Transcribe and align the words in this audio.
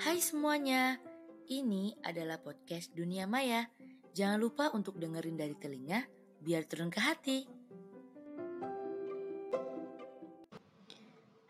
Hai 0.00 0.22
semuanya, 0.24 0.96
ini 1.52 1.92
adalah 2.00 2.40
podcast 2.40 2.96
Dunia 2.96 3.28
Maya. 3.28 3.68
Jangan 4.16 4.40
lupa 4.40 4.72
untuk 4.72 4.96
dengerin 4.96 5.36
dari 5.36 5.52
telinga 5.52 6.08
biar 6.40 6.64
turun 6.64 6.88
ke 6.88 6.96
hati. 6.96 7.44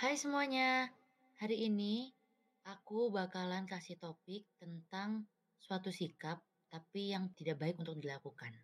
Hai 0.00 0.16
semuanya, 0.16 0.88
hari 1.36 1.68
ini 1.68 2.08
aku 2.64 3.12
bakalan 3.12 3.68
kasih 3.68 4.00
topik 4.00 4.48
tentang 4.56 5.28
suatu 5.60 5.92
sikap 5.92 6.40
tapi 6.72 7.12
yang 7.12 7.36
tidak 7.36 7.60
baik 7.60 7.76
untuk 7.76 8.00
dilakukan. 8.00 8.56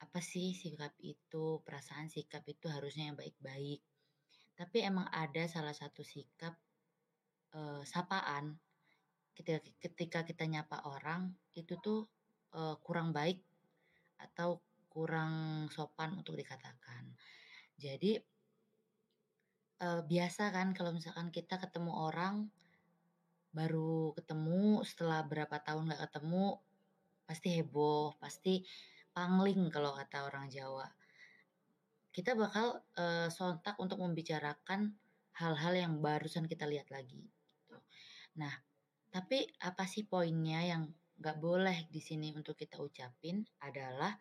Apa 0.00 0.24
sih 0.24 0.56
sikap 0.56 0.96
itu? 1.04 1.60
Perasaan 1.60 2.08
sikap 2.08 2.48
itu 2.48 2.72
harusnya 2.72 3.12
yang 3.12 3.20
baik-baik. 3.20 3.84
Tapi 4.56 4.80
emang 4.80 5.04
ada 5.12 5.44
salah 5.44 5.76
satu 5.76 6.00
sikap 6.00 6.56
uh, 7.54 7.82
sapaan 7.86 8.58
ketika 9.36 9.60
ketika 9.78 10.18
kita 10.24 10.48
nyapa 10.48 10.80
orang 10.88 11.36
itu 11.52 11.76
tuh 11.78 12.08
uh, 12.56 12.80
kurang 12.80 13.12
baik 13.12 13.44
atau 14.16 14.64
kurang 14.88 15.66
sopan 15.68 16.16
untuk 16.16 16.40
dikatakan. 16.40 17.12
Jadi 17.76 18.16
uh, 19.84 20.00
biasa 20.00 20.48
kan 20.48 20.72
kalau 20.72 20.96
misalkan 20.96 21.28
kita 21.28 21.60
ketemu 21.60 21.92
orang 21.92 22.48
baru 23.52 24.16
ketemu 24.16 24.84
setelah 24.84 25.24
berapa 25.24 25.56
tahun 25.60 25.92
nggak 25.92 26.02
ketemu 26.08 26.60
pasti 27.28 27.48
heboh, 27.60 28.16
pasti 28.16 28.64
pangling 29.12 29.68
kalau 29.68 29.92
kata 29.92 30.28
orang 30.28 30.48
Jawa. 30.48 30.88
Kita 32.12 32.32
bakal 32.32 32.80
uh, 32.96 33.28
sontak 33.28 33.76
untuk 33.76 34.00
membicarakan 34.00 34.96
hal-hal 35.36 35.76
yang 35.76 36.00
barusan 36.00 36.48
kita 36.48 36.64
lihat 36.64 36.88
lagi. 36.88 37.28
Nah, 38.36 38.52
tapi 39.08 39.48
apa 39.64 39.88
sih 39.88 40.04
poinnya 40.04 40.60
yang 40.64 40.82
nggak 41.16 41.40
boleh 41.40 41.88
di 41.88 42.00
sini 42.04 42.36
untuk 42.36 42.60
kita 42.60 42.76
ucapin 42.76 43.40
adalah 43.64 44.12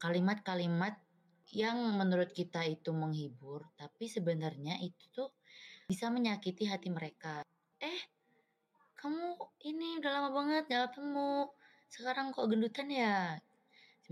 kalimat-kalimat 0.00 0.96
yang 1.52 1.96
menurut 1.96 2.32
kita 2.32 2.64
itu 2.64 2.92
menghibur, 2.92 3.64
tapi 3.76 4.08
sebenarnya 4.08 4.80
itu 4.84 5.08
tuh 5.12 5.32
bisa 5.88 6.12
menyakiti 6.12 6.68
hati 6.68 6.92
mereka. 6.92 7.40
Eh, 7.80 8.00
kamu 8.96 9.36
ini 9.64 9.96
udah 10.00 10.10
lama 10.12 10.30
banget 10.32 10.68
gak 10.68 10.92
ketemu, 10.92 11.48
sekarang 11.88 12.32
kok 12.36 12.48
gendutan 12.52 12.88
ya? 12.92 13.40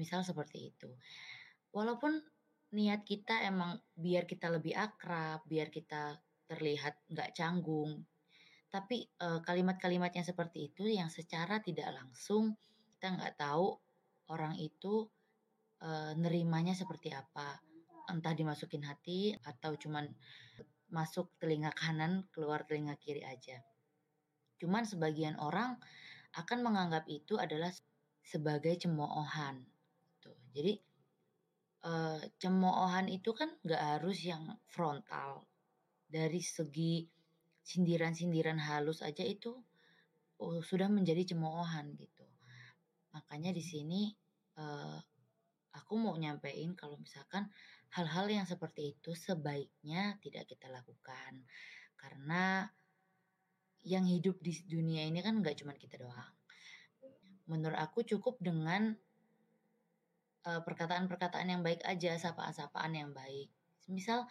Misal 0.01 0.25
seperti 0.25 0.73
itu. 0.73 0.89
Walaupun 1.77 2.25
niat 2.73 3.05
kita 3.05 3.45
emang 3.45 3.77
biar 3.93 4.25
kita 4.25 4.49
lebih 4.49 4.73
akrab, 4.73 5.45
biar 5.45 5.69
kita 5.69 6.17
terlihat 6.49 6.97
nggak 7.13 7.37
canggung, 7.37 8.05
tapi 8.77 9.09
kalimat-kalimat 9.19 10.13
yang 10.13 10.27
seperti 10.29 10.69
itu 10.69 10.85
yang 10.85 11.09
secara 11.09 11.65
tidak 11.65 11.89
langsung 11.97 12.61
kita 12.93 13.17
nggak 13.17 13.41
tahu 13.41 13.73
orang 14.29 14.53
itu 14.61 15.09
nerimanya 16.21 16.77
seperti 16.77 17.09
apa. 17.17 17.57
Entah 18.13 18.37
dimasukin 18.37 18.85
hati 18.85 19.33
atau 19.41 19.81
cuman 19.81 20.05
masuk 20.93 21.33
telinga 21.41 21.73
kanan 21.73 22.29
keluar 22.31 22.69
telinga 22.69 23.01
kiri 23.01 23.25
aja. 23.25 23.65
Cuman 24.61 24.85
sebagian 24.85 25.41
orang 25.41 25.81
akan 26.37 26.59
menganggap 26.61 27.09
itu 27.09 27.41
adalah 27.41 27.73
sebagai 28.21 28.77
cemoohan 28.77 29.65
tuh 30.19 30.35
jadi 30.53 30.77
uh, 31.87 32.21
cemoohan 32.43 33.07
itu 33.07 33.31
kan 33.33 33.55
nggak 33.63 33.83
harus 33.97 34.19
yang 34.27 34.59
frontal. 34.69 35.47
Dari 36.07 36.39
segi 36.39 37.16
sindiran-sindiran 37.67 38.63
halus 38.63 39.03
aja 39.03 39.27
itu 39.27 39.51
oh, 40.39 40.63
sudah 40.63 40.87
menjadi 40.87 41.35
cemoohan 41.35 41.99
gitu. 41.99 42.23
Makanya 43.11 43.51
di 43.51 43.65
sini 43.65 44.15
uh, 44.55 44.99
aku 45.75 45.99
mau 45.99 46.15
nyampein 46.15 46.79
kalau 46.79 46.95
misalkan 47.03 47.51
hal-hal 47.91 48.31
yang 48.31 48.47
seperti 48.47 48.95
itu 48.95 49.19
sebaiknya 49.19 50.15
tidak 50.23 50.47
kita 50.47 50.71
lakukan 50.71 51.43
karena 51.99 52.71
yang 53.87 54.07
hidup 54.07 54.39
di 54.43 54.55
dunia 54.67 55.07
ini 55.07 55.19
kan 55.23 55.43
nggak 55.43 55.59
cuma 55.59 55.75
kita 55.75 55.99
doang. 55.99 56.35
Menurut 57.51 57.79
aku 57.79 58.03
cukup 58.07 58.39
dengan 58.43 58.95
uh, 60.47 60.61
perkataan-perkataan 60.63 61.51
yang 61.51 61.63
baik 61.63 61.83
aja, 61.87 62.19
sapaan-sapaan 62.19 62.95
yang 62.95 63.11
baik 63.15 63.51
misal 63.91 64.27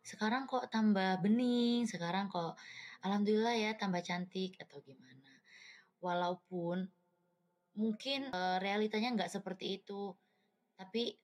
sekarang 0.00 0.48
kok 0.48 0.72
tambah 0.72 1.20
bening, 1.20 1.84
sekarang 1.84 2.32
kok 2.32 2.56
alhamdulillah 3.04 3.56
ya 3.56 3.70
tambah 3.76 4.00
cantik 4.04 4.56
atau 4.60 4.80
gimana. 4.84 5.32
Walaupun 6.00 6.88
mungkin 7.76 8.28
uh, 8.32 8.58
realitanya 8.60 9.14
nggak 9.16 9.32
seperti 9.32 9.80
itu, 9.80 10.12
tapi 10.76 11.14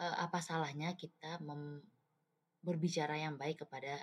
uh, 0.00 0.16
apa 0.24 0.38
salahnya 0.40 0.96
kita 0.96 1.40
mem 1.44 1.80
berbicara 2.60 3.16
yang 3.16 3.40
baik 3.40 3.64
kepada 3.64 3.96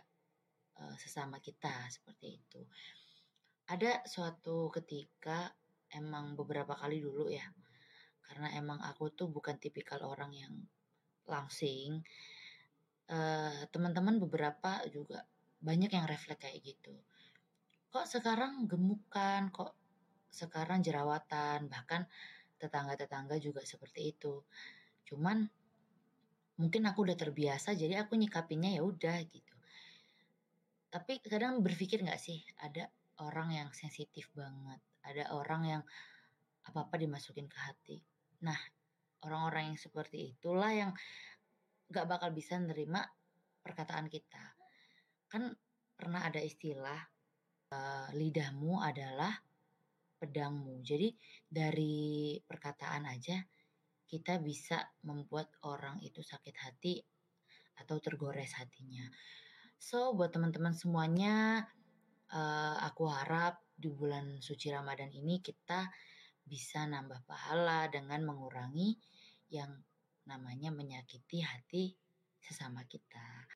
uh, 0.82 0.96
sesama 0.98 1.38
kita 1.38 1.70
seperti 1.94 2.42
itu. 2.42 2.62
Ada 3.70 4.02
suatu 4.10 4.74
ketika 4.74 5.54
emang 5.94 6.34
beberapa 6.34 6.74
kali 6.74 6.98
dulu 6.98 7.30
ya, 7.30 7.46
karena 8.26 8.50
emang 8.58 8.82
aku 8.82 9.14
tuh 9.14 9.30
bukan 9.30 9.62
tipikal 9.62 10.02
orang 10.10 10.34
yang 10.34 10.54
langsing 11.28 12.02
uh, 13.12 13.62
teman-teman 13.70 14.18
beberapa 14.18 14.82
juga 14.90 15.22
banyak 15.62 15.91
yang 15.91 16.06
refleks 16.06 16.41
kayak 16.41 16.62
gitu. 16.62 16.94
Kok 17.90 18.06
sekarang 18.06 18.68
gemukan, 18.69 19.50
kok 19.50 19.73
sekarang 20.29 20.84
jerawatan, 20.84 21.72
bahkan 21.72 22.06
tetangga-tetangga 22.57 23.38
juga 23.41 23.63
seperti 23.63 24.13
itu. 24.13 24.44
Cuman 25.07 25.45
mungkin 26.57 26.90
aku 26.90 27.06
udah 27.06 27.18
terbiasa 27.18 27.78
jadi 27.78 28.01
aku 28.01 28.18
nyikapinnya 28.18 28.78
ya 28.78 28.81
udah 28.81 29.18
gitu. 29.29 29.56
Tapi 30.90 31.22
kadang 31.22 31.62
berpikir 31.62 32.01
nggak 32.01 32.18
sih 32.18 32.41
ada 32.62 32.89
orang 33.22 33.53
yang 33.53 33.69
sensitif 33.74 34.29
banget, 34.34 34.81
ada 35.06 35.34
orang 35.34 35.62
yang 35.66 35.81
apa-apa 36.68 37.00
dimasukin 37.00 37.47
ke 37.47 37.57
hati. 37.57 37.97
Nah, 38.44 38.57
orang-orang 39.25 39.74
yang 39.74 39.79
seperti 39.79 40.38
itulah 40.38 40.69
yang 40.69 40.91
gak 41.88 42.06
bakal 42.06 42.29
bisa 42.35 42.59
nerima 42.59 43.01
perkataan 43.63 44.12
kita. 44.12 44.44
Kan 45.28 45.52
pernah 45.96 46.24
ada 46.24 46.40
istilah 46.40 47.00
uh, 47.74 48.10
lidahmu 48.16 48.80
adalah 48.80 49.34
pedangmu. 50.18 50.82
Jadi 50.82 51.14
dari 51.46 52.38
perkataan 52.42 53.06
aja 53.06 53.38
kita 54.08 54.40
bisa 54.40 54.82
membuat 55.04 55.52
orang 55.68 56.00
itu 56.00 56.24
sakit 56.24 56.56
hati 56.58 57.04
atau 57.78 58.00
tergores 58.00 58.56
hatinya. 58.58 59.06
So 59.78 60.16
buat 60.18 60.34
teman-teman 60.34 60.74
semuanya, 60.74 61.68
uh, 62.34 62.76
aku 62.82 63.06
harap 63.12 63.62
di 63.78 63.94
bulan 63.94 64.42
suci 64.42 64.74
Ramadan 64.74 65.14
ini 65.14 65.38
kita 65.38 65.86
bisa 66.42 66.88
nambah 66.88 67.28
pahala 67.28 67.86
dengan 67.92 68.24
mengurangi 68.26 68.98
yang 69.54 69.70
namanya 70.26 70.74
menyakiti 70.74 71.44
hati 71.44 71.94
sesama 72.42 72.84
kita. 72.88 73.48